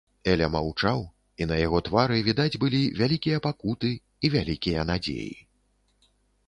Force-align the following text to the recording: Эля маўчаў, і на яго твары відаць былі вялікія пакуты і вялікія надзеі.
Эля 0.31 0.45
маўчаў, 0.53 1.03
і 1.43 1.47
на 1.51 1.59
яго 1.65 1.81
твары 1.89 2.17
відаць 2.29 2.59
былі 2.65 2.81
вялікія 3.03 3.43
пакуты 3.47 3.93
і 4.01 4.25
вялікія 4.39 4.79
надзеі. 4.95 5.35